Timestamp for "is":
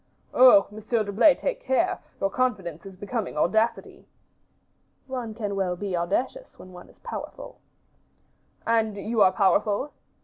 2.87-2.95, 6.89-6.97